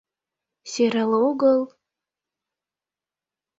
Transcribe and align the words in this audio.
Сӧрал 0.71 1.11
огыл... 1.27 1.59